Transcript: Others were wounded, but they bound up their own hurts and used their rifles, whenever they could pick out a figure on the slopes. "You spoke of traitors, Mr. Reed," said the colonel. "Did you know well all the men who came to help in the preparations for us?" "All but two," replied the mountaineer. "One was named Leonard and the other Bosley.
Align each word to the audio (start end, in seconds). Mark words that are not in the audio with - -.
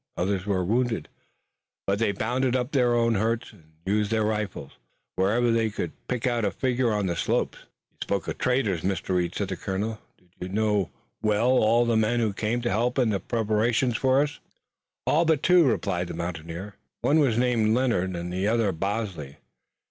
Others 0.17 0.47
were 0.47 0.65
wounded, 0.65 1.09
but 1.85 1.99
they 1.99 2.11
bound 2.11 2.55
up 2.55 2.71
their 2.71 2.95
own 2.95 3.13
hurts 3.13 3.53
and 3.53 3.73
used 3.85 4.09
their 4.09 4.23
rifles, 4.23 4.71
whenever 5.15 5.51
they 5.51 5.69
could 5.69 5.91
pick 6.07 6.25
out 6.25 6.43
a 6.43 6.49
figure 6.49 6.91
on 6.91 7.05
the 7.05 7.15
slopes. 7.15 7.59
"You 7.91 7.97
spoke 8.01 8.27
of 8.27 8.39
traitors, 8.39 8.81
Mr. 8.81 9.09
Reed," 9.13 9.35
said 9.35 9.49
the 9.49 9.57
colonel. 9.57 9.99
"Did 10.17 10.29
you 10.39 10.49
know 10.49 10.89
well 11.21 11.51
all 11.51 11.85
the 11.85 11.95
men 11.97 12.19
who 12.19 12.33
came 12.33 12.63
to 12.63 12.71
help 12.71 12.97
in 12.97 13.11
the 13.11 13.19
preparations 13.19 13.95
for 13.95 14.23
us?" 14.23 14.39
"All 15.05 15.23
but 15.23 15.43
two," 15.43 15.65
replied 15.65 16.07
the 16.07 16.15
mountaineer. 16.15 16.77
"One 17.01 17.19
was 17.19 17.37
named 17.37 17.75
Leonard 17.75 18.15
and 18.15 18.33
the 18.33 18.47
other 18.47 18.71
Bosley. 18.71 19.37